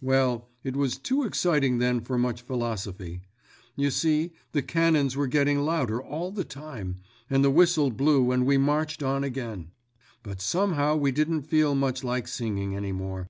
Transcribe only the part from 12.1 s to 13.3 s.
singing any more!"